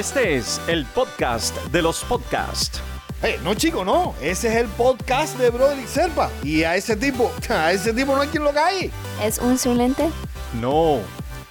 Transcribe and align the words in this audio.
Este 0.00 0.36
es 0.36 0.58
el 0.66 0.86
podcast 0.86 1.54
de 1.66 1.82
los 1.82 2.02
podcasts. 2.04 2.80
Hey, 3.20 3.34
no 3.44 3.52
chico, 3.52 3.84
no. 3.84 4.14
Ese 4.22 4.48
es 4.48 4.54
el 4.54 4.66
podcast 4.68 5.38
de 5.38 5.50
Broderick 5.50 5.86
Serpa. 5.86 6.30
Y 6.42 6.62
a 6.62 6.74
ese 6.74 6.96
tipo, 6.96 7.30
a 7.50 7.70
ese 7.70 7.92
tipo 7.92 8.14
no 8.14 8.22
hay 8.22 8.28
quien 8.28 8.42
lo 8.42 8.50
cae. 8.50 8.90
¿Es 9.22 9.38
un 9.40 9.58
silente? 9.58 10.08
No, 10.58 11.00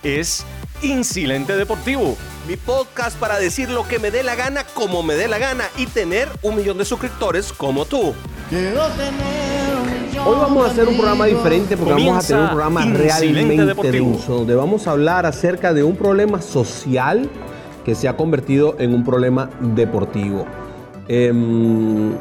es 0.02 0.44
Insilente 0.82 1.56
Deportivo. 1.58 2.18
Mi 2.48 2.58
podcast 2.58 3.20
para 3.20 3.38
decir 3.38 3.70
lo 3.70 3.88
que 3.88 4.00
me 4.00 4.10
dé 4.10 4.24
la 4.24 4.34
gana 4.34 4.64
como 4.74 5.04
me 5.04 5.14
dé 5.14 5.28
la 5.28 5.38
gana 5.38 5.66
y 5.78 5.86
tener 5.86 6.28
un 6.42 6.56
millón 6.56 6.80
de 6.80 6.86
suscriptores 6.86 7.54
como 7.54 7.86
tú. 7.86 8.16
Hoy 10.26 10.38
vamos 10.40 10.68
a 10.68 10.72
hacer 10.72 10.88
un 10.88 10.96
programa 10.96 11.28
diferente 11.28 11.78
porque 11.78 11.94
vamos 11.94 12.26
a 12.26 12.28
tener 12.28 12.42
un 12.42 12.50
programa 12.50 12.84
realmente 12.84 13.66
Deportivo. 13.66 14.10
denso, 14.10 14.34
donde 14.34 14.56
vamos 14.56 14.88
a 14.88 14.92
hablar 14.92 15.28
acerca 15.28 15.72
de 15.72 15.84
un 15.84 15.96
problema 15.96 16.42
social 16.42 17.30
que 17.84 17.96
se 17.96 18.08
ha 18.08 18.18
convertido 18.18 18.76
en 18.80 18.94
un 18.94 19.04
problema 19.04 19.50
deportivo. 19.60 20.46
Em, 21.08 22.14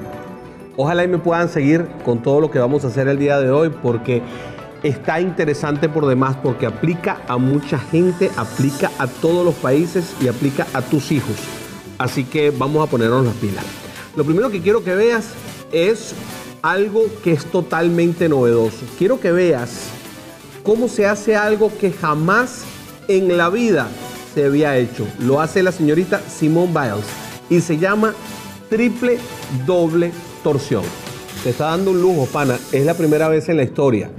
ojalá 0.76 1.04
y 1.04 1.08
me 1.08 1.18
puedan 1.18 1.48
seguir 1.48 1.86
con 2.04 2.22
todo 2.22 2.40
lo 2.40 2.50
que 2.50 2.58
vamos 2.58 2.84
a 2.84 2.88
hacer 2.88 3.08
el 3.08 3.18
día 3.18 3.38
de 3.38 3.50
hoy 3.50 3.70
porque 3.82 4.22
está 4.82 5.20
interesante 5.20 5.88
por 5.88 6.06
demás 6.06 6.36
porque 6.42 6.66
aplica 6.66 7.20
a 7.28 7.36
mucha 7.36 7.78
gente, 7.78 8.30
aplica 8.36 8.90
a 8.98 9.06
todos 9.06 9.44
los 9.44 9.54
países 9.56 10.14
y 10.20 10.28
aplica 10.28 10.66
a 10.72 10.82
tus 10.82 11.12
hijos. 11.12 11.36
Así 11.98 12.24
que 12.24 12.50
vamos 12.50 12.86
a 12.86 12.90
ponernos 12.90 13.24
las 13.24 13.34
pilas. 13.34 13.64
Lo 14.16 14.24
primero 14.24 14.50
que 14.50 14.60
quiero 14.60 14.84
que 14.84 14.94
veas 14.94 15.32
es 15.72 16.14
algo 16.62 17.02
que 17.22 17.32
es 17.32 17.44
totalmente 17.46 18.28
novedoso. 18.28 18.86
Quiero 18.96 19.20
que 19.20 19.32
veas 19.32 19.90
cómo 20.62 20.88
se 20.88 21.06
hace 21.06 21.36
algo 21.36 21.70
que 21.78 21.92
jamás 21.92 22.64
en 23.08 23.36
la 23.36 23.48
vida 23.48 23.88
se 24.34 24.44
había 24.44 24.76
hecho. 24.76 25.06
Lo 25.20 25.40
hace 25.40 25.62
la 25.62 25.72
señorita 25.72 26.20
Simone 26.28 26.72
Biles 26.72 27.06
y 27.50 27.60
se 27.60 27.78
llama 27.78 28.14
triple 28.68 29.18
doble 29.66 30.12
torsión. 30.42 30.82
Te 31.42 31.50
está 31.50 31.66
dando 31.66 31.92
un 31.92 32.00
lujo, 32.00 32.26
pana. 32.26 32.58
Es 32.72 32.84
la 32.84 32.94
primera 32.94 33.28
vez 33.28 33.48
en 33.48 33.56
la 33.56 33.62
historia 33.62 34.10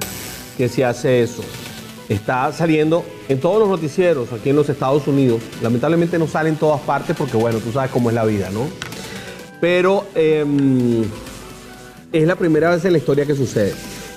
que 0.57 0.69
se 0.69 0.85
hace 0.85 1.21
eso. 1.23 1.43
Está 2.07 2.51
saliendo 2.51 3.05
en 3.27 3.39
todos 3.39 3.59
los 3.59 3.69
noticieros 3.69 4.33
aquí 4.33 4.49
en 4.49 4.55
los 4.55 4.67
Estados 4.69 5.07
Unidos. 5.07 5.41
Lamentablemente 5.61 6.17
no 6.17 6.27
sale 6.27 6.49
en 6.49 6.55
todas 6.55 6.81
partes 6.81 7.15
porque, 7.15 7.37
bueno, 7.37 7.59
tú 7.59 7.71
sabes 7.71 7.91
cómo 7.91 8.09
es 8.09 8.15
la 8.15 8.25
vida, 8.25 8.49
¿no? 8.49 8.67
Pero 9.61 10.07
em, 10.15 11.03
es 12.11 12.25
la 12.25 12.35
primera 12.35 12.71
vez 12.71 12.83
en 12.85 12.93
la 12.93 12.97
historia 12.97 13.25
que 13.25 13.35
sucede. 13.35 13.73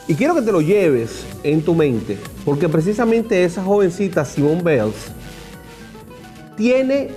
Y 0.09 0.15
quiero 0.15 0.35
que 0.35 0.43
te 0.43 0.53
lo 0.53 0.61
lleves 0.61 1.25
en 1.43 1.63
tu 1.63 1.75
mente, 1.75 2.19
porque 2.45 2.69
precisamente 2.69 3.45
esa 3.45 3.63
jovencita 3.63 4.25
Simone 4.25 4.63
Biles 4.63 5.13
tiene 6.57 7.11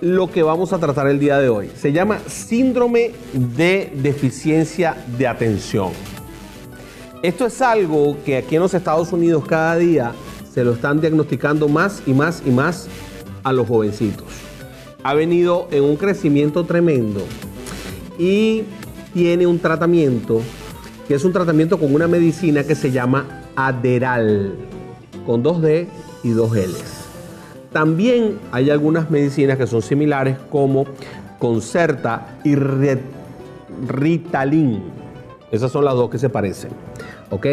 lo 0.00 0.30
que 0.30 0.42
vamos 0.42 0.72
a 0.72 0.78
tratar 0.78 1.06
el 1.06 1.18
día 1.18 1.38
de 1.38 1.48
hoy. 1.48 1.70
Se 1.76 1.92
llama 1.92 2.18
síndrome 2.26 3.12
de 3.32 3.92
deficiencia 3.94 4.96
de 5.16 5.26
atención. 5.28 5.90
Esto 7.22 7.46
es 7.46 7.62
algo 7.62 8.16
que 8.24 8.36
aquí 8.36 8.56
en 8.56 8.62
los 8.62 8.74
Estados 8.74 9.12
Unidos 9.12 9.44
cada 9.46 9.76
día 9.76 10.12
se 10.52 10.64
lo 10.64 10.72
están 10.72 11.00
diagnosticando 11.00 11.68
más 11.68 12.02
y 12.04 12.12
más 12.12 12.42
y 12.44 12.50
más 12.50 12.88
a 13.44 13.52
los 13.52 13.68
jovencitos. 13.68 14.26
Ha 15.04 15.14
venido 15.14 15.68
en 15.70 15.84
un 15.84 15.96
crecimiento 15.96 16.64
tremendo 16.64 17.24
y 18.18 18.64
tiene 19.14 19.46
un 19.46 19.58
tratamiento 19.60 20.40
que 21.06 21.14
es 21.14 21.24
un 21.24 21.32
tratamiento 21.32 21.78
con 21.78 21.94
una 21.94 22.08
medicina 22.08 22.64
que 22.64 22.74
se 22.74 22.90
llama 22.90 23.42
Aderal, 23.54 24.54
con 25.26 25.42
2D 25.42 25.86
y 26.24 26.30
2 26.30 26.56
Ls. 26.56 27.01
También 27.72 28.38
hay 28.50 28.70
algunas 28.70 29.10
medicinas 29.10 29.56
que 29.56 29.66
son 29.66 29.80
similares 29.82 30.36
como 30.50 30.84
Concerta 31.38 32.38
y 32.44 32.54
Ritalin. 33.88 34.82
Esas 35.50 35.72
son 35.72 35.84
las 35.84 35.94
dos 35.94 36.10
que 36.10 36.18
se 36.18 36.28
parecen. 36.28 36.70
¿Ok? 37.30 37.46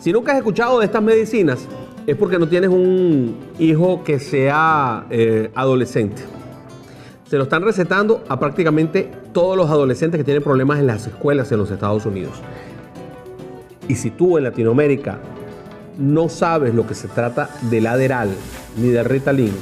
Si 0.00 0.12
nunca 0.12 0.32
has 0.32 0.38
escuchado 0.38 0.80
de 0.80 0.86
estas 0.86 1.02
medicinas, 1.02 1.60
es 2.06 2.16
porque 2.16 2.38
no 2.38 2.48
tienes 2.48 2.70
un 2.70 3.36
hijo 3.58 4.02
que 4.02 4.18
sea 4.18 5.06
eh, 5.10 5.50
adolescente. 5.54 6.22
Se 7.28 7.36
lo 7.36 7.44
están 7.44 7.62
recetando 7.62 8.24
a 8.28 8.38
prácticamente 8.40 9.10
todos 9.32 9.56
los 9.56 9.68
adolescentes 9.70 10.18
que 10.18 10.24
tienen 10.24 10.42
problemas 10.42 10.78
en 10.78 10.86
las 10.86 11.06
escuelas 11.06 11.52
en 11.52 11.58
los 11.58 11.70
Estados 11.70 12.06
Unidos. 12.06 12.40
Y 13.86 13.94
si 13.94 14.10
tú 14.10 14.38
en 14.38 14.44
Latinoamérica 14.44 15.18
no 15.98 16.28
sabes 16.28 16.74
lo 16.74 16.86
que 16.86 16.94
se 16.94 17.08
trata 17.08 17.50
del 17.62 17.86
Aderal 17.86 18.30
ni 18.80 18.88
del 18.88 19.04
Ritalin, 19.04 19.54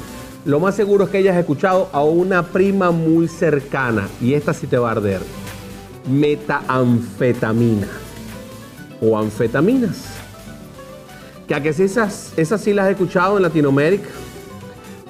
lo 0.45 0.61
más 0.61 0.77
seguro 0.77 1.05
es 1.05 1.11
que 1.11 1.19
hayas 1.19 1.37
escuchado 1.37 1.89
a 1.93 2.05
una 2.05 2.45
prima 2.45 2.93
muy 2.93 3.27
cercana, 3.27 4.09
y 4.21 4.35
esta 4.35 4.55
sí 4.55 4.67
te 4.67 4.79
va 4.79 4.91
a 4.91 4.93
arder, 4.93 5.21
metanfetamina 6.09 7.89
o 9.01 9.19
anfetaminas. 9.19 10.05
Que 11.49 11.55
a 11.55 11.63
que 11.63 11.71
esas, 11.71 12.33
esas 12.37 12.61
sí 12.61 12.73
las 12.73 12.89
he 12.89 12.93
escuchado 12.93 13.37
en 13.37 13.43
Latinoamérica, 13.43 14.09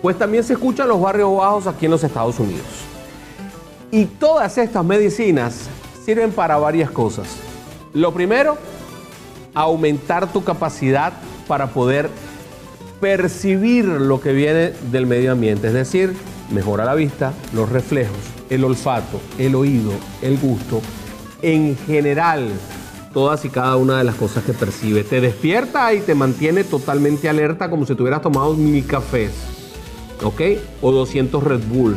pues 0.00 0.18
también 0.18 0.44
se 0.44 0.54
escucha 0.54 0.84
en 0.84 0.90
los 0.90 1.00
barrios 1.00 1.36
bajos 1.36 1.66
aquí 1.66 1.86
en 1.86 1.90
los 1.90 2.04
Estados 2.04 2.38
Unidos. 2.38 2.66
Y 3.90 4.06
todas 4.06 4.56
estas 4.58 4.84
medicinas 4.84 5.68
sirven 6.04 6.32
para 6.32 6.56
varias 6.56 6.90
cosas. 6.90 7.26
Lo 7.92 8.12
primero, 8.12 8.56
aumentar 9.54 10.32
tu 10.32 10.44
capacidad 10.44 11.12
para 11.46 11.66
poder 11.68 12.10
percibir 13.00 13.84
lo 13.84 14.20
que 14.20 14.32
viene 14.32 14.72
del 14.90 15.06
medio 15.06 15.32
ambiente, 15.32 15.68
es 15.68 15.74
decir, 15.74 16.14
mejora 16.50 16.84
la 16.84 16.94
vista, 16.94 17.32
los 17.52 17.68
reflejos, 17.68 18.16
el 18.50 18.64
olfato, 18.64 19.20
el 19.38 19.54
oído, 19.54 19.92
el 20.22 20.38
gusto, 20.38 20.80
en 21.42 21.76
general, 21.86 22.48
todas 23.12 23.44
y 23.44 23.50
cada 23.50 23.76
una 23.76 23.98
de 23.98 24.04
las 24.04 24.14
cosas 24.14 24.44
que 24.44 24.52
percibe. 24.52 25.04
Te 25.04 25.20
despierta 25.20 25.92
y 25.92 26.00
te 26.00 26.14
mantiene 26.14 26.64
totalmente 26.64 27.28
alerta 27.28 27.68
como 27.70 27.86
si 27.86 27.94
te 27.94 28.02
hubieras 28.02 28.22
tomado 28.22 28.54
mil 28.54 28.86
cafés, 28.86 29.32
¿ok? 30.22 30.40
O 30.80 30.92
200 30.92 31.42
Red 31.42 31.62
Bull. 31.68 31.96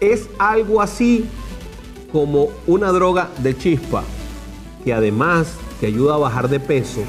Es 0.00 0.28
algo 0.38 0.80
así 0.80 1.26
como 2.12 2.48
una 2.66 2.88
droga 2.92 3.28
de 3.38 3.56
chispa 3.56 4.04
que 4.84 4.92
además 4.92 5.54
te 5.80 5.86
ayuda 5.86 6.14
a 6.14 6.18
bajar 6.18 6.48
de 6.48 6.60
peso 6.60 7.02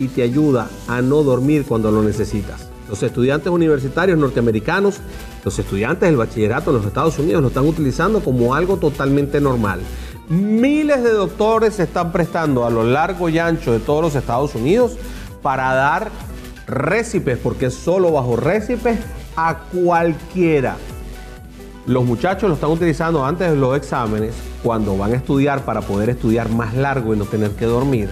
y 0.00 0.08
te 0.08 0.22
ayuda 0.24 0.68
a 0.88 1.00
no 1.02 1.22
dormir 1.22 1.64
cuando 1.68 1.92
lo 1.92 2.02
necesitas. 2.02 2.66
Los 2.88 3.04
estudiantes 3.04 3.52
universitarios 3.52 4.18
norteamericanos, 4.18 4.96
los 5.44 5.56
estudiantes 5.56 6.08
del 6.08 6.16
bachillerato 6.16 6.70
en 6.70 6.78
los 6.78 6.86
Estados 6.86 7.16
Unidos 7.20 7.42
lo 7.42 7.48
están 7.48 7.66
utilizando 7.66 8.18
como 8.18 8.54
algo 8.56 8.78
totalmente 8.78 9.40
normal. 9.40 9.80
Miles 10.28 11.04
de 11.04 11.10
doctores 11.10 11.74
se 11.74 11.84
están 11.84 12.10
prestando 12.10 12.64
a 12.64 12.70
lo 12.70 12.82
largo 12.82 13.28
y 13.28 13.38
ancho 13.38 13.72
de 13.72 13.78
todos 13.78 14.02
los 14.02 14.16
Estados 14.16 14.56
Unidos 14.56 14.96
para 15.42 15.72
dar 15.74 16.10
récipes, 16.66 17.38
porque 17.38 17.66
es 17.66 17.74
solo 17.74 18.10
bajo 18.12 18.36
récipes, 18.36 18.98
a 19.36 19.58
cualquiera. 19.72 20.76
Los 21.86 22.04
muchachos 22.04 22.48
lo 22.48 22.54
están 22.54 22.70
utilizando 22.70 23.24
antes 23.24 23.50
de 23.50 23.56
los 23.56 23.76
exámenes, 23.76 24.34
cuando 24.62 24.96
van 24.96 25.12
a 25.12 25.16
estudiar 25.16 25.64
para 25.64 25.80
poder 25.80 26.10
estudiar 26.10 26.48
más 26.50 26.74
largo 26.74 27.14
y 27.14 27.18
no 27.18 27.24
tener 27.24 27.52
que 27.52 27.66
dormir. 27.66 28.08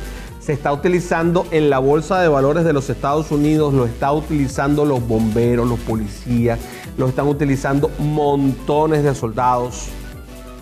Se 0.49 0.55
está 0.55 0.73
utilizando 0.73 1.47
en 1.51 1.69
la 1.69 1.79
bolsa 1.79 2.23
de 2.23 2.29
valores 2.29 2.65
de 2.65 2.73
los 2.73 2.89
Estados 2.89 3.31
Unidos, 3.31 3.75
lo 3.75 3.85
está 3.85 4.11
utilizando 4.15 4.87
los 4.87 5.07
bomberos, 5.07 5.69
los 5.69 5.79
policías, 5.81 6.59
lo 6.97 7.07
están 7.07 7.29
utilizando 7.29 7.91
montones 7.99 9.05
de 9.05 9.15
soldados. 9.15 9.89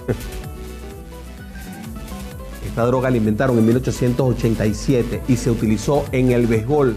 Esta 2.66 2.84
droga 2.84 3.10
la 3.10 3.16
inventaron 3.16 3.56
en 3.58 3.66
1887 3.66 5.22
y 5.28 5.36
se 5.36 5.52
utilizó 5.52 6.04
en 6.10 6.32
el 6.32 6.48
béisbol 6.48 6.96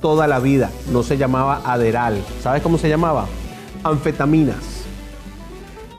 toda 0.00 0.26
la 0.26 0.38
vida. 0.38 0.70
No 0.90 1.02
se 1.02 1.18
llamaba 1.18 1.60
Aderal. 1.66 2.24
¿Sabes 2.42 2.62
cómo 2.62 2.78
se 2.78 2.88
llamaba? 2.88 3.26
Anfetaminas. 3.84 4.84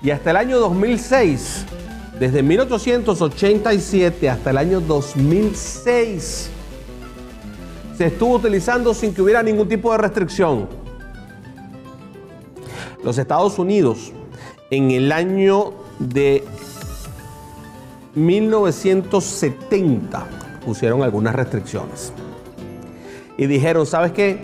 Y 0.02 0.10
hasta 0.10 0.31
el 0.31 0.38
año 0.38 0.57
2006, 0.57 1.66
desde 2.24 2.42
1887 2.42 4.30
hasta 4.30 4.52
el 4.52 4.58
año 4.58 4.80
2006, 4.80 6.50
se 7.98 8.06
estuvo 8.06 8.36
utilizando 8.36 8.94
sin 8.94 9.14
que 9.14 9.22
hubiera 9.22 9.44
ningún 9.44 9.68
tipo 9.68 9.92
de 9.92 9.98
restricción. 9.98 10.70
Los 13.04 13.18
Estados 13.18 13.60
Unidos, 13.60 14.14
en 14.72 14.92
el 14.92 15.12
año 15.12 15.74
de 16.00 16.46
1970, 18.16 20.26
pusieron 20.66 21.04
algunas 21.04 21.36
restricciones. 21.36 22.14
Y 23.38 23.48
dijeron, 23.48 23.86
¿sabes 23.86 24.14
qué? 24.14 24.40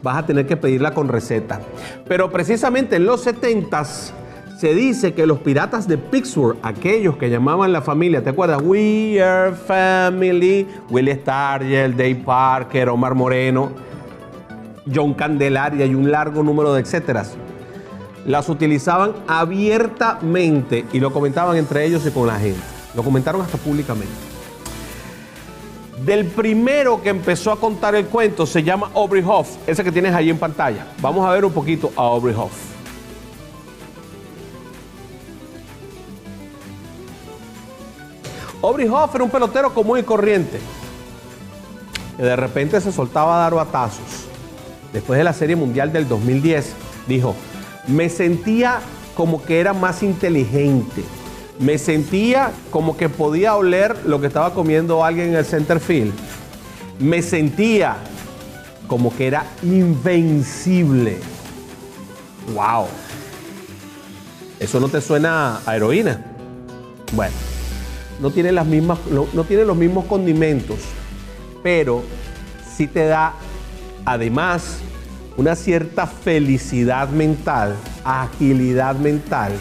Vas 0.00 0.18
a 0.18 0.26
tener 0.26 0.46
que 0.46 0.56
pedirla 0.56 0.94
con 0.94 1.08
receta. 1.08 1.60
Pero 2.06 2.30
precisamente 2.30 2.94
en 2.94 3.04
los 3.04 3.26
70s 3.26 4.12
se 4.56 4.74
dice 4.74 5.12
que 5.12 5.26
los 5.26 5.40
piratas 5.40 5.86
de 5.86 5.98
Pittsburgh, 5.98 6.56
aquellos 6.62 7.18
que 7.18 7.28
llamaban 7.28 7.72
la 7.72 7.82
familia, 7.82 8.22
¿te 8.24 8.30
acuerdas? 8.30 8.62
We 8.62 9.22
are 9.22 9.54
family, 9.54 10.66
Willie 10.88 11.14
Stargell, 11.16 11.94
Dave 11.94 12.22
Parker, 12.24 12.88
Omar 12.88 13.14
Moreno, 13.14 13.70
John 14.92 15.12
Candelaria 15.12 15.84
y 15.84 15.94
un 15.94 16.10
largo 16.10 16.42
número 16.42 16.72
de 16.72 16.80
etcéteras. 16.80 17.36
las 18.24 18.48
utilizaban 18.48 19.12
abiertamente 19.28 20.84
y 20.92 21.00
lo 21.00 21.12
comentaban 21.12 21.56
entre 21.56 21.84
ellos 21.84 22.04
y 22.06 22.10
con 22.10 22.26
la 22.26 22.38
gente. 22.38 22.58
Lo 22.94 23.02
comentaron 23.02 23.42
hasta 23.42 23.58
públicamente. 23.58 24.12
Del 26.04 26.26
primero 26.26 27.02
que 27.02 27.10
empezó 27.10 27.52
a 27.52 27.60
contar 27.60 27.94
el 27.94 28.06
cuento 28.06 28.46
se 28.46 28.62
llama 28.62 28.90
Aubrey 28.94 29.22
Hoff, 29.24 29.56
ese 29.66 29.84
que 29.84 29.92
tienes 29.92 30.14
ahí 30.14 30.30
en 30.30 30.38
pantalla. 30.38 30.86
Vamos 31.00 31.26
a 31.26 31.30
ver 31.32 31.44
un 31.44 31.52
poquito 31.52 31.92
a 31.96 32.00
Aubrey 32.02 32.34
Hoff. 32.34 32.75
Aubrey 38.62 38.88
Hoff 38.88 39.14
era 39.14 39.24
un 39.24 39.30
pelotero 39.30 39.72
común 39.72 39.98
y 39.98 40.02
corriente. 40.02 40.58
Que 42.16 42.22
de 42.22 42.36
repente 42.36 42.80
se 42.80 42.92
soltaba 42.92 43.36
a 43.36 43.40
dar 43.40 43.54
batazos. 43.54 44.26
Después 44.92 45.18
de 45.18 45.24
la 45.24 45.32
Serie 45.32 45.56
Mundial 45.56 45.92
del 45.92 46.08
2010, 46.08 46.72
dijo, 47.06 47.34
me 47.86 48.08
sentía 48.08 48.80
como 49.14 49.42
que 49.42 49.60
era 49.60 49.72
más 49.72 50.02
inteligente. 50.02 51.04
Me 51.58 51.78
sentía 51.78 52.52
como 52.70 52.96
que 52.96 53.08
podía 53.08 53.56
oler 53.56 53.96
lo 54.06 54.20
que 54.20 54.26
estaba 54.26 54.52
comiendo 54.54 55.04
alguien 55.04 55.28
en 55.28 55.34
el 55.36 55.44
center 55.44 55.80
field. 55.80 56.12
Me 56.98 57.22
sentía 57.22 57.96
como 58.86 59.14
que 59.14 59.26
era 59.26 59.44
invencible. 59.62 61.18
¡Wow! 62.54 62.86
¿Eso 64.60 64.80
no 64.80 64.88
te 64.88 65.00
suena 65.00 65.60
a 65.66 65.76
heroína? 65.76 66.24
Bueno, 67.12 67.34
no 68.20 68.30
tiene, 68.30 68.52
las 68.52 68.66
mismas, 68.66 68.98
no, 69.10 69.26
los 69.32 69.76
mismos 69.76 70.04
condimentos, 70.06 70.78
pero 71.62 72.02
sí 72.76 72.86
te 72.86 73.06
da 73.06 73.34
además 74.04 74.78
una 75.36 75.54
cierta 75.54 76.06
felicidad 76.06 77.08
mental, 77.08 77.74
agilidad 78.04 78.96
mental. 78.96 79.52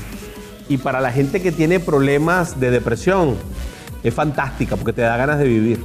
Y 0.70 0.78
para 0.78 1.02
la 1.02 1.12
gente 1.12 1.42
que 1.42 1.52
tiene 1.52 1.80
problemas 1.80 2.60
de 2.60 2.72
depresión, 2.72 3.36
es 4.04 4.14
fantástica 4.14 4.76
porque 4.76 4.94
te 4.94 5.02
da 5.02 5.18
ganas 5.18 5.40
de 5.40 5.46
vivir. 5.46 5.84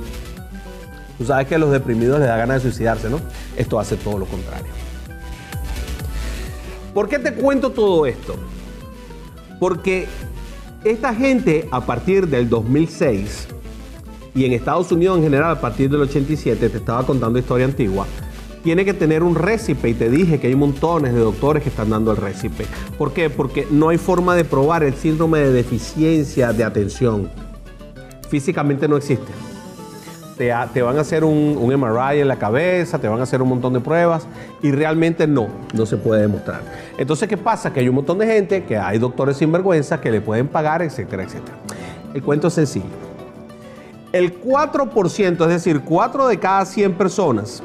Tú 1.18 1.26
sabes 1.26 1.46
que 1.46 1.56
a 1.56 1.58
los 1.58 1.70
deprimidos 1.70 2.18
les 2.18 2.28
da 2.28 2.36
ganas 2.36 2.62
de 2.62 2.70
suicidarse, 2.70 3.10
¿no? 3.10 3.20
Esto 3.56 3.78
hace 3.78 3.96
todo 3.96 4.18
lo 4.18 4.26
contrario. 4.26 4.72
¿Por 6.94 7.08
qué 7.08 7.18
te 7.18 7.34
cuento 7.34 7.70
todo 7.70 8.06
esto? 8.06 8.36
Porque 9.58 10.06
esta 10.84 11.14
gente 11.14 11.68
a 11.70 11.82
partir 11.82 12.26
del 12.28 12.48
2006 12.48 13.48
y 14.34 14.44
en 14.44 14.52
Estados 14.52 14.90
Unidos 14.92 15.18
en 15.18 15.24
general 15.24 15.50
a 15.50 15.60
partir 15.60 15.90
del 15.90 16.02
87, 16.02 16.68
te 16.68 16.76
estaba 16.76 17.04
contando 17.04 17.38
historia 17.38 17.66
antigua, 17.66 18.06
tiene 18.62 18.84
que 18.84 18.94
tener 18.94 19.22
un 19.22 19.34
récipe 19.34 19.88
y 19.88 19.94
te 19.94 20.08
dije 20.08 20.38
que 20.38 20.46
hay 20.46 20.54
montones 20.54 21.12
de 21.12 21.20
doctores 21.20 21.62
que 21.62 21.68
están 21.68 21.90
dando 21.90 22.12
el 22.12 22.16
récipe. 22.16 22.66
¿Por 22.96 23.12
qué? 23.12 23.28
Porque 23.28 23.66
no 23.70 23.88
hay 23.88 23.98
forma 23.98 24.34
de 24.34 24.44
probar 24.44 24.82
el 24.82 24.94
síndrome 24.94 25.40
de 25.40 25.52
deficiencia 25.52 26.52
de 26.52 26.64
atención. 26.64 27.30
Físicamente 28.28 28.86
no 28.86 28.96
existe. 28.96 29.32
Te, 30.36 30.54
te 30.72 30.80
van 30.80 30.96
a 30.96 31.00
hacer 31.02 31.24
un, 31.24 31.58
un 31.60 31.74
MRI 31.74 32.20
en 32.20 32.28
la 32.28 32.38
cabeza, 32.38 32.98
te 32.98 33.08
van 33.08 33.20
a 33.20 33.24
hacer 33.24 33.42
un 33.42 33.48
montón 33.50 33.74
de 33.74 33.80
pruebas 33.80 34.26
y 34.62 34.70
realmente 34.70 35.26
no, 35.26 35.48
no 35.74 35.84
se 35.84 35.98
puede 35.98 36.22
demostrar. 36.22 36.62
Entonces, 37.00 37.30
¿qué 37.30 37.38
pasa? 37.38 37.72
Que 37.72 37.80
hay 37.80 37.88
un 37.88 37.94
montón 37.94 38.18
de 38.18 38.26
gente, 38.26 38.62
que 38.64 38.76
hay 38.76 38.98
doctores 38.98 39.38
sinvergüenza 39.38 39.98
que 40.02 40.10
le 40.10 40.20
pueden 40.20 40.48
pagar, 40.48 40.82
etcétera, 40.82 41.22
etcétera. 41.22 41.56
El 42.12 42.22
cuento 42.22 42.48
es 42.48 42.52
sencillo. 42.52 42.84
El 44.12 44.38
4%, 44.38 45.40
es 45.40 45.48
decir, 45.48 45.80
4 45.80 46.28
de 46.28 46.38
cada 46.38 46.66
100 46.66 46.92
personas 46.92 47.62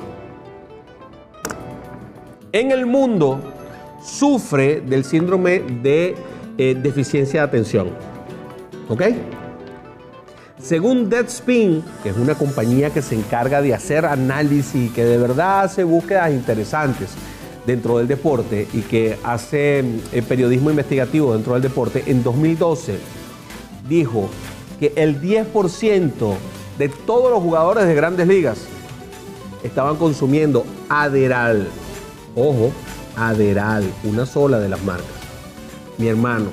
en 2.54 2.72
el 2.72 2.86
mundo 2.86 3.42
sufre 4.02 4.80
del 4.80 5.04
síndrome 5.04 5.60
de 5.60 6.16
eh, 6.58 6.74
deficiencia 6.82 7.42
de 7.42 7.48
atención. 7.48 7.90
¿Ok? 8.88 9.02
Según 10.62 11.10
Deadspin, 11.10 11.84
que 12.04 12.10
es 12.12 12.16
una 12.16 12.36
compañía 12.36 12.90
que 12.92 13.02
se 13.02 13.16
encarga 13.16 13.62
de 13.62 13.74
hacer 13.74 14.06
análisis 14.06 14.76
y 14.76 14.90
que 14.94 15.04
de 15.04 15.18
verdad 15.18 15.66
hace 15.66 15.84
búsquedas 15.84 16.32
interesantes 16.32 17.10
dentro 17.66 17.98
del 17.98 18.08
deporte 18.08 18.68
y 18.74 18.82
que 18.82 19.18
hace 19.24 19.80
eh, 19.80 20.22
periodismo 20.28 20.70
investigativo 20.70 21.34
dentro 21.34 21.54
del 21.54 21.62
deporte, 21.62 22.04
en 22.08 22.24
2012 22.24 22.98
dijo 23.88 24.30
que 24.80 24.94
el 24.96 25.22
10% 25.22 26.36
de 26.78 26.90
todos 26.90 27.32
los 27.32 27.42
jugadores 27.42 27.86
de 27.86 27.96
grandes 27.96 28.28
ligas 28.28 28.66
estaban 29.64 29.96
consumiendo 29.96 30.66
Aderal. 30.90 31.68
Ojo, 32.36 32.72
Aderal, 33.16 33.84
una 34.04 34.26
sola 34.26 34.60
de 34.60 34.70
las 34.70 34.84
marcas. 34.84 35.08
Mi 35.98 36.08
hermano, 36.08 36.48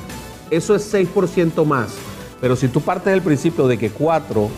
eso 0.51 0.75
es 0.75 0.93
6% 0.95 1.65
más. 1.65 1.95
Pero 2.41 2.57
si 2.57 2.69
tú 2.69 2.81
partes 2.81 3.13
del 3.13 3.23
principio 3.23 3.67
de 3.67 3.79
que 3.79 3.91
4 3.91 4.49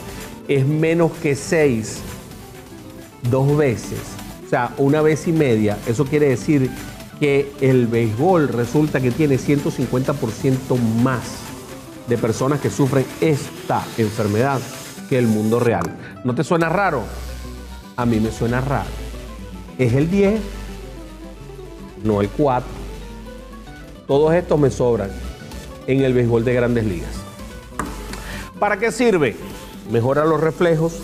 es 0.49 0.67
menos 0.67 1.13
que 1.23 1.35
6 1.35 2.01
dos 3.31 3.57
veces, 3.57 4.01
una 4.79 5.03
vez 5.03 5.27
y 5.27 5.33
media, 5.33 5.79
eso 5.87 6.05
quiere 6.05 6.29
decir 6.29 6.71
que 7.19 7.53
el 7.61 7.87
béisbol 7.87 8.49
resulta 8.49 9.01
que 9.01 9.11
tiene 9.11 9.37
150% 9.37 10.79
más 11.03 11.23
de 12.07 12.19
personas 12.19 12.61
que 12.61 12.71
sufren 12.71 13.05
esta 13.21 13.83
enfermedad 13.99 14.61
que 15.09 15.19
el 15.19 15.27
mundo 15.27 15.59
real. 15.59 15.83
¿No 16.23 16.35
te 16.35 16.45
suena 16.45 16.69
raro? 16.69 17.03
A 17.97 18.07
mí 18.07 18.21
me 18.21 18.31
suena 18.31 18.61
raro. 18.61 18.91
Es 19.79 19.93
el 19.95 20.11
10, 20.11 20.41
no 22.05 22.21
el 22.21 22.29
4. 22.29 22.69
Todos 24.07 24.35
estos 24.35 24.59
me 24.59 24.71
sobran 24.71 25.11
en 25.87 26.03
el 26.03 26.13
béisbol 26.13 26.45
de 26.45 26.55
grandes 26.55 26.85
ligas. 26.85 27.11
¿Para 28.59 28.79
qué 28.79 28.93
sirve? 28.93 29.37
Mejora 29.91 30.25
los 30.25 30.41
reflejos, 30.41 31.01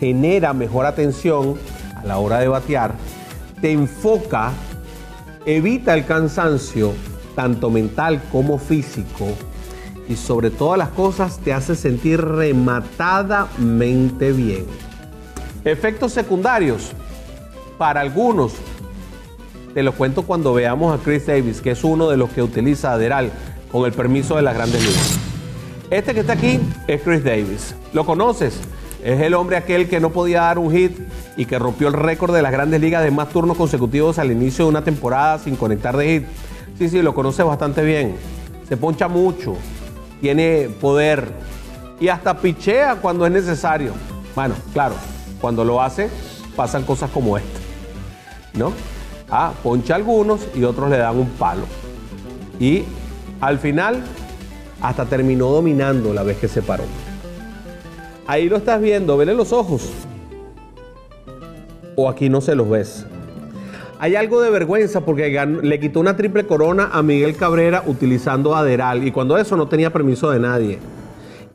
genera 0.00 0.52
mejor 0.52 0.86
atención 0.86 1.56
la 2.06 2.18
hora 2.18 2.38
de 2.38 2.48
batear, 2.48 2.94
te 3.60 3.72
enfoca, 3.72 4.52
evita 5.44 5.92
el 5.94 6.06
cansancio, 6.06 6.94
tanto 7.34 7.68
mental 7.70 8.22
como 8.30 8.58
físico, 8.58 9.26
y 10.08 10.14
sobre 10.16 10.50
todas 10.50 10.78
las 10.78 10.90
cosas 10.90 11.38
te 11.38 11.52
hace 11.52 11.74
sentir 11.74 12.20
rematadamente 12.20 14.30
bien. 14.32 14.64
Efectos 15.64 16.12
secundarios. 16.12 16.92
Para 17.76 18.00
algunos, 18.00 18.52
te 19.74 19.82
lo 19.82 19.92
cuento 19.92 20.22
cuando 20.22 20.54
veamos 20.54 20.98
a 20.98 21.02
Chris 21.02 21.26
Davis, 21.26 21.60
que 21.60 21.72
es 21.72 21.84
uno 21.84 22.08
de 22.08 22.16
los 22.16 22.30
que 22.30 22.42
utiliza 22.42 22.92
Aderal 22.92 23.30
con 23.70 23.84
el 23.84 23.92
permiso 23.92 24.36
de 24.36 24.42
las 24.42 24.54
grandes 24.54 24.80
ligas. 24.80 25.18
Este 25.90 26.14
que 26.14 26.20
está 26.20 26.32
aquí 26.32 26.58
es 26.86 27.02
Chris 27.02 27.22
Davis. 27.22 27.74
¿Lo 27.92 28.06
conoces? 28.06 28.58
Es 29.06 29.20
el 29.20 29.34
hombre 29.34 29.56
aquel 29.56 29.88
que 29.88 30.00
no 30.00 30.10
podía 30.10 30.40
dar 30.40 30.58
un 30.58 30.72
hit 30.72 30.98
y 31.36 31.44
que 31.44 31.60
rompió 31.60 31.86
el 31.86 31.94
récord 31.94 32.34
de 32.34 32.42
las 32.42 32.50
grandes 32.50 32.80
ligas 32.80 33.04
de 33.04 33.12
más 33.12 33.28
turnos 33.28 33.56
consecutivos 33.56 34.18
al 34.18 34.32
inicio 34.32 34.64
de 34.64 34.70
una 34.70 34.82
temporada 34.82 35.38
sin 35.38 35.54
conectar 35.54 35.96
de 35.96 36.08
hit. 36.08 36.26
Sí, 36.76 36.88
sí, 36.88 37.00
lo 37.00 37.14
conoce 37.14 37.44
bastante 37.44 37.84
bien. 37.84 38.16
Se 38.68 38.76
poncha 38.76 39.06
mucho, 39.06 39.54
tiene 40.20 40.70
poder 40.80 41.28
y 42.00 42.08
hasta 42.08 42.36
pichea 42.36 42.96
cuando 42.96 43.24
es 43.24 43.30
necesario. 43.30 43.92
Bueno, 44.34 44.56
claro, 44.72 44.96
cuando 45.40 45.64
lo 45.64 45.80
hace 45.80 46.10
pasan 46.56 46.82
cosas 46.82 47.08
como 47.08 47.38
esta, 47.38 47.60
¿no? 48.54 48.72
Ah, 49.30 49.52
poncha 49.62 49.94
algunos 49.94 50.48
y 50.52 50.64
otros 50.64 50.90
le 50.90 50.98
dan 50.98 51.16
un 51.16 51.28
palo. 51.28 51.62
Y 52.58 52.82
al 53.40 53.60
final 53.60 54.02
hasta 54.82 55.04
terminó 55.04 55.46
dominando 55.50 56.12
la 56.12 56.24
vez 56.24 56.38
que 56.38 56.48
se 56.48 56.60
paró. 56.60 56.82
Ahí 58.26 58.48
lo 58.48 58.56
estás 58.56 58.80
viendo, 58.80 59.16
vele 59.16 59.34
los 59.34 59.52
ojos. 59.52 59.90
O 61.94 62.08
aquí 62.08 62.28
no 62.28 62.40
se 62.40 62.54
los 62.54 62.68
ves. 62.68 63.06
Hay 63.98 64.14
algo 64.14 64.42
de 64.42 64.50
vergüenza 64.50 65.00
porque 65.00 65.30
le 65.62 65.80
quitó 65.80 66.00
una 66.00 66.16
triple 66.16 66.46
corona 66.46 66.90
a 66.92 67.02
Miguel 67.02 67.36
Cabrera 67.36 67.82
utilizando 67.86 68.54
Aderal 68.54 69.06
y 69.06 69.10
cuando 69.10 69.38
eso 69.38 69.56
no 69.56 69.68
tenía 69.68 69.92
permiso 69.92 70.30
de 70.30 70.40
nadie. 70.40 70.78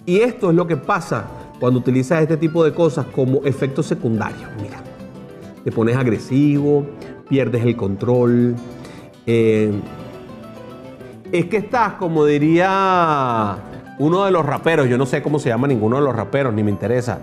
Y 0.06 0.22
esto 0.22 0.50
es 0.50 0.56
lo 0.56 0.66
que 0.66 0.78
pasa 0.78 1.25
cuando 1.60 1.80
utilizas 1.80 2.22
este 2.22 2.38
tipo 2.38 2.63
de 2.63 2.74
cosas 2.74 3.06
como 3.08 3.42
efectos 3.44 3.86
secundarios. 3.86 4.50
Mira, 4.60 4.82
te 5.63 5.72
pones 5.72 5.96
agresivo, 5.96 6.86
pierdes 7.30 7.63
el 7.63 7.75
control. 7.75 8.56
eh, 9.28 9.72
es 11.32 11.46
que 11.46 11.58
estás, 11.58 11.94
como 11.94 12.25
diría 12.25 13.56
uno 14.01 14.25
de 14.25 14.31
los 14.31 14.46
raperos, 14.46 14.88
yo 14.89 14.98
no 14.98 15.05
sé 15.05 15.22
cómo 15.22 15.38
se 15.39 15.50
llama 15.50 15.67
ninguno 15.67 15.98
de 15.98 16.01
los 16.03 16.15
raperos, 16.15 16.53
ni 16.53 16.63
me 16.63 16.72
interesa. 16.72 17.20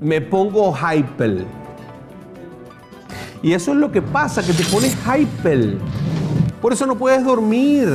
Me 0.00 0.20
pongo 0.20 0.74
hyper. 0.74 1.44
Y 3.42 3.52
eso 3.52 3.72
es 3.72 3.78
lo 3.78 3.90
que 3.90 4.02
pasa, 4.02 4.42
que 4.44 4.52
te 4.52 4.64
pones 4.64 4.94
hyper. 5.06 5.78
Por 6.60 6.72
eso 6.72 6.86
no 6.86 6.96
puedes 6.96 7.24
dormir. 7.24 7.88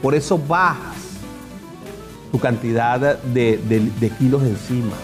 Por 0.00 0.14
eso 0.14 0.38
bajas 0.38 0.94
tu 2.32 2.38
cantidad 2.38 3.18
de, 3.22 3.58
de- 3.58 3.90
de 4.00 4.10
kilos 4.10 4.42
encima. 4.42 4.94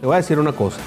Te 0.00 0.06
voy 0.06 0.14
a 0.14 0.18
decir 0.18 0.38
una 0.38 0.52
cosa. 0.52 0.80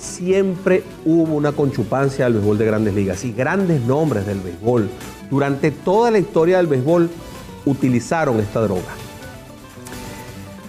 siempre 0.00 0.82
hubo 1.04 1.34
una 1.36 1.52
conchupancia 1.52 2.24
del 2.24 2.34
béisbol 2.34 2.58
de 2.58 2.64
grandes 2.66 2.94
ligas 2.94 3.24
y 3.24 3.32
grandes 3.32 3.80
nombres 3.82 4.26
del 4.26 4.40
béisbol. 4.40 4.88
Durante 5.30 5.70
toda 5.70 6.10
la 6.10 6.18
historia 6.18 6.56
del 6.56 6.66
béisbol 6.66 7.10
utilizaron 7.66 8.40
esta 8.40 8.60
droga. 8.60 8.94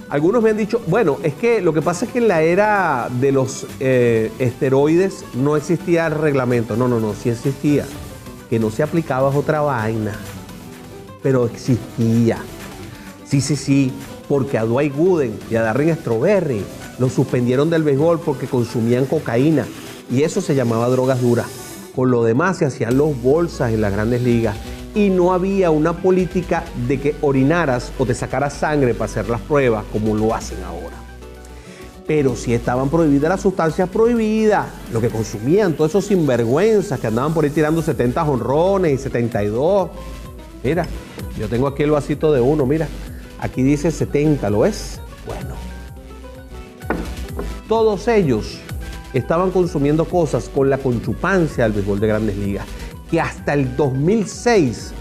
Algunos 0.10 0.42
me 0.42 0.50
han 0.50 0.58
dicho, 0.58 0.82
bueno, 0.88 1.18
es 1.22 1.36
que 1.36 1.62
lo 1.62 1.72
que 1.72 1.84
pasa 1.84 2.06
es 2.06 2.12
que 2.12 2.18
en 2.18 2.28
la 2.28 2.42
era 2.42 3.10
de 3.22 3.32
los 3.32 3.68
eh, 3.80 4.32
esteroides 4.39 5.24
no 5.36 5.56
existía 5.56 6.08
el 6.08 6.16
reglamento. 6.16 6.75
No, 6.75 6.88
no, 6.88 7.00
no, 7.00 7.13
sí 7.13 7.30
existía. 7.30 7.86
Que 8.50 8.58
no 8.58 8.72
se 8.72 8.82
aplicaba 8.82 9.30
otra 9.30 9.62
vaina. 9.62 10.13
Pero 11.22 11.46
existía. 11.46 12.39
Sí, 13.24 13.39
sí, 13.39 13.56
sí. 13.56 13.92
Porque 14.28 14.58
a 14.58 14.66
Dwight 14.66 14.96
Gooden 14.96 15.39
y 15.51 15.56
a 15.56 15.62
Darren 15.62 15.96
Strawberry 15.96 16.63
los 16.98 17.13
suspendieron 17.13 17.70
del 17.70 17.84
béisbol 17.84 18.20
porque 18.20 18.48
consumían 18.48 19.06
cocaína. 19.06 19.68
Y 20.10 20.24
eso 20.24 20.42
se 20.42 20.56
llamaba 20.56 20.89
drogas 20.89 21.22
duras. 21.22 21.48
Con 22.00 22.12
lo 22.12 22.24
demás 22.24 22.56
se 22.56 22.65
hacían 22.65 22.98
los 22.98 23.22
bolsas 23.22 23.74
en 23.74 23.82
las 23.82 23.91
grandes 23.91 24.22
ligas 24.22 24.56
y 24.96 25.10
no 25.10 25.34
había 25.34 25.70
una 25.70 25.91
política 25.91 26.63
de 26.88 26.98
que 26.98 27.15
orinaras 27.20 27.91
o 28.00 28.06
te 28.06 28.15
sacaras 28.15 28.53
sangre 28.53 28.94
para 28.94 29.12
hacer 29.12 29.27
las 29.27 29.41
pruebas 29.41 29.84
como 29.91 30.15
lo 30.15 30.34
hacen 30.34 30.63
ahora. 30.63 30.96
Pero 32.08 32.38
si 32.38 32.53
estaban 32.53 32.88
prohibidas 32.88 33.27
las 33.27 33.41
sustancias 33.41 33.89
prohibidas, 33.89 34.68
lo 34.94 35.01
que 35.01 35.10
consumían, 35.10 35.74
todos 35.74 35.91
esos 35.91 36.06
sinvergüenzas 36.06 37.01
que 37.01 37.08
andaban 37.08 37.34
por 37.34 37.44
ahí 37.44 37.50
tirando 37.50 37.82
70 37.82 38.24
honrones 38.24 38.94
y 38.94 38.98
72. 38.98 39.89
Mira, 40.63 40.88
yo 41.38 41.50
tengo 41.50 41.68
aquí 41.68 41.84
el 41.84 41.91
vasito 41.91 42.32
de 42.32 42.39
uno, 42.39 42.65
mira, 42.65 42.88
aquí 43.41 43.62
dice 43.62 43.91
70, 43.91 44.50
¿lo 44.50 44.60
ves? 44.60 45.01
Bueno, 45.25 45.56
todos 47.68 48.08
ellos 48.08 48.62
estaban 49.13 49.51
consumiendo 49.51 50.06
cosas 50.06 50.50
con 50.50 50.70
la 50.70 50.78
conchupancia 50.78 51.63
del 51.63 51.74
béisbol 51.74 52.00
de 52.00 52.08
grandes 52.08 52.38
ligas 52.38 52.66
que 53.10 53.20
hasta 53.20 53.54
el 53.54 53.75
2006 53.75 54.94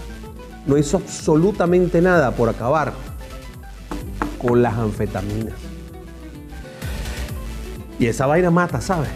no 0.65 0.77
hizo 0.77 0.97
absolutamente 0.97 2.01
nada 2.01 2.31
por 2.31 2.49
acabar 2.49 2.93
con 4.41 4.61
las 4.61 4.73
anfetaminas. 4.75 5.53
Y 7.99 8.07
esa 8.07 8.25
vaina 8.25 8.49
mata, 8.49 8.81
¿sabes? 8.81 9.09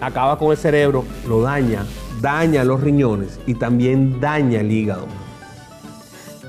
Acaba 0.00 0.38
con 0.38 0.50
el 0.50 0.56
cerebro, 0.56 1.04
lo 1.26 1.42
daña, 1.42 1.84
daña 2.20 2.64
los 2.64 2.80
riñones 2.80 3.40
y 3.46 3.54
también 3.54 4.20
daña 4.20 4.60
el 4.60 4.70
hígado. 4.70 5.06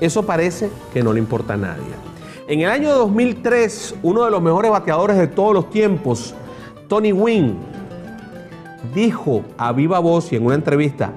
Eso 0.00 0.24
parece 0.24 0.70
que 0.92 1.02
no 1.02 1.12
le 1.12 1.18
importa 1.18 1.54
a 1.54 1.56
nadie. 1.56 2.06
En 2.48 2.60
el 2.60 2.70
año 2.70 2.94
2003, 2.94 3.96
uno 4.02 4.24
de 4.24 4.30
los 4.30 4.40
mejores 4.40 4.70
bateadores 4.70 5.16
de 5.16 5.26
todos 5.26 5.52
los 5.52 5.70
tiempos, 5.70 6.34
Tony 6.88 7.12
Wynn, 7.12 7.58
dijo 8.94 9.42
a 9.58 9.72
viva 9.72 9.98
voz 9.98 10.32
y 10.32 10.36
en 10.36 10.46
una 10.46 10.54
entrevista 10.54 11.12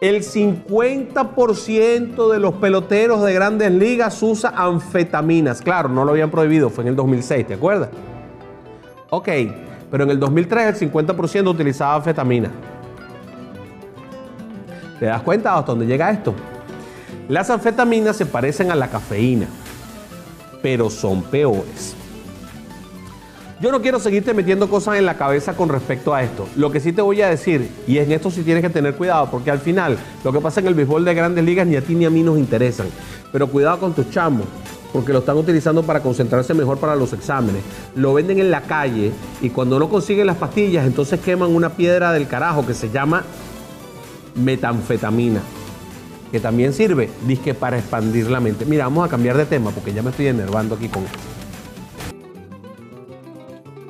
el 0.00 0.22
50% 0.22 2.30
de 2.30 2.38
los 2.38 2.54
peloteros 2.54 3.24
de 3.24 3.34
grandes 3.34 3.72
ligas 3.72 4.22
usa 4.22 4.52
anfetaminas. 4.56 5.60
Claro, 5.60 5.88
no 5.88 6.04
lo 6.04 6.12
habían 6.12 6.30
prohibido, 6.30 6.70
fue 6.70 6.84
en 6.84 6.88
el 6.88 6.96
2006, 6.96 7.48
¿te 7.48 7.54
acuerdas? 7.54 7.88
Ok, 9.10 9.28
pero 9.90 10.04
en 10.04 10.10
el 10.10 10.20
2003 10.20 10.80
el 10.80 10.92
50% 10.92 11.48
utilizaba 11.48 11.96
anfetamina. 11.96 12.50
¿Te 15.00 15.06
das 15.06 15.22
cuenta 15.22 15.56
hasta 15.56 15.72
dónde 15.72 15.86
llega 15.86 16.10
esto? 16.10 16.34
Las 17.28 17.50
anfetaminas 17.50 18.16
se 18.16 18.26
parecen 18.26 18.70
a 18.70 18.76
la 18.76 18.88
cafeína, 18.88 19.46
pero 20.62 20.90
son 20.90 21.22
peores. 21.22 21.97
Yo 23.60 23.72
no 23.72 23.82
quiero 23.82 23.98
seguirte 23.98 24.34
metiendo 24.34 24.70
cosas 24.70 24.98
en 24.98 25.06
la 25.06 25.16
cabeza 25.16 25.54
con 25.54 25.68
respecto 25.68 26.14
a 26.14 26.22
esto. 26.22 26.46
Lo 26.54 26.70
que 26.70 26.78
sí 26.78 26.92
te 26.92 27.02
voy 27.02 27.22
a 27.22 27.28
decir, 27.28 27.68
y 27.88 27.98
en 27.98 28.12
esto 28.12 28.30
sí 28.30 28.42
tienes 28.42 28.62
que 28.62 28.70
tener 28.70 28.94
cuidado, 28.94 29.28
porque 29.32 29.50
al 29.50 29.58
final 29.58 29.98
lo 30.22 30.32
que 30.32 30.40
pasa 30.40 30.60
en 30.60 30.68
el 30.68 30.74
béisbol 30.74 31.04
de 31.04 31.12
grandes 31.12 31.44
ligas 31.44 31.66
ni 31.66 31.74
a 31.74 31.80
ti 31.80 31.96
ni 31.96 32.04
a 32.04 32.10
mí 32.10 32.22
nos 32.22 32.38
interesan. 32.38 32.86
Pero 33.32 33.48
cuidado 33.48 33.80
con 33.80 33.94
tus 33.94 34.10
chamos, 34.10 34.46
porque 34.92 35.12
lo 35.12 35.18
están 35.18 35.36
utilizando 35.36 35.82
para 35.82 36.00
concentrarse 36.00 36.54
mejor 36.54 36.78
para 36.78 36.94
los 36.94 37.12
exámenes. 37.12 37.62
Lo 37.96 38.14
venden 38.14 38.38
en 38.38 38.52
la 38.52 38.60
calle 38.60 39.10
y 39.42 39.50
cuando 39.50 39.80
no 39.80 39.88
consiguen 39.88 40.28
las 40.28 40.36
pastillas, 40.36 40.86
entonces 40.86 41.18
queman 41.18 41.52
una 41.52 41.70
piedra 41.70 42.12
del 42.12 42.28
carajo 42.28 42.64
que 42.64 42.74
se 42.74 42.90
llama 42.90 43.24
metanfetamina, 44.36 45.40
que 46.30 46.38
también 46.38 46.72
sirve, 46.72 47.10
disque 47.26 47.54
para 47.54 47.76
expandir 47.76 48.30
la 48.30 48.38
mente. 48.38 48.64
Mira, 48.64 48.84
vamos 48.84 49.04
a 49.04 49.10
cambiar 49.10 49.36
de 49.36 49.46
tema 49.46 49.72
porque 49.72 49.92
ya 49.92 50.02
me 50.02 50.10
estoy 50.10 50.28
enervando 50.28 50.76
aquí 50.76 50.88
con 50.88 51.02
esto. 51.02 51.37